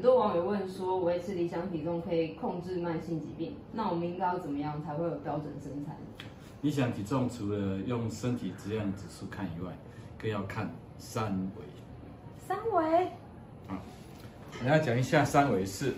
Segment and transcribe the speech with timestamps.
[0.00, 5.92] 多网友问说，维持理想体重可以控制慢性疾病，那我们应该要怎么样才会有标准身材？
[6.62, 9.72] 理想体重除了用身体质量指数看以外，
[10.16, 11.64] 更要看三围。
[12.46, 13.08] 三围，
[14.62, 15.92] 我要讲一下三围是。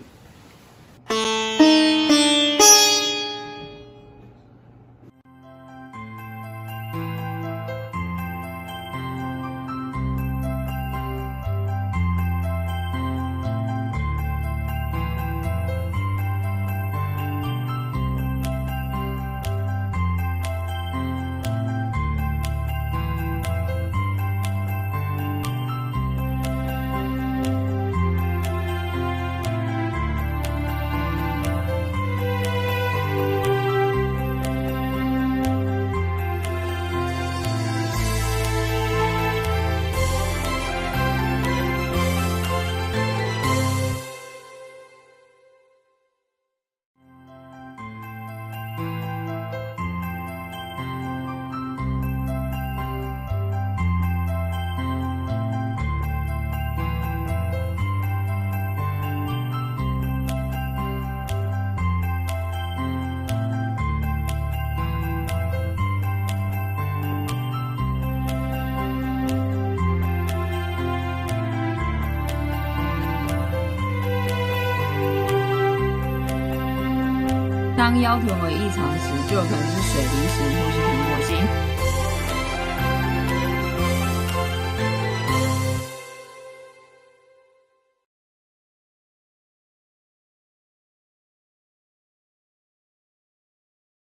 [77.77, 82.04] 当腰臀围异常时，就有可能是水瓶型或是苹果型。